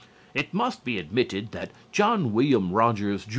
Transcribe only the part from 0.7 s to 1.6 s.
be admitted